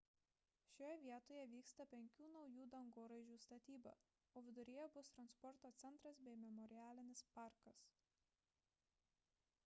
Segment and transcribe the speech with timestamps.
[0.73, 3.93] šioje vietoje vyksta penkių naujų dangoraižių statyba
[4.41, 7.85] o viduryje bus transporto centras bei memorialinis parkas